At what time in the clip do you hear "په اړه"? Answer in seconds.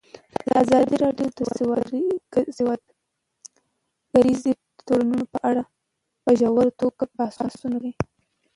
5.33-5.63